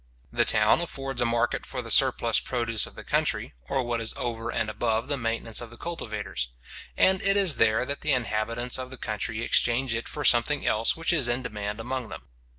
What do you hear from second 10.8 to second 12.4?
which is in demand among them.